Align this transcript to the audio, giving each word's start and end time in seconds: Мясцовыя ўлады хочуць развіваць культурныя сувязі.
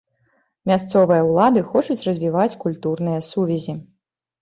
Мясцовыя 0.71 1.27
ўлады 1.27 1.63
хочуць 1.75 2.01
развіваць 2.09 2.49
культурныя 2.67 3.19
сувязі. 3.33 3.81